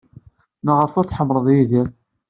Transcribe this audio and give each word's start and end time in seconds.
Maɣef 0.65 0.93
ur 0.99 1.05
tḥemmleḍ 1.05 1.45
Yidir? 1.53 1.87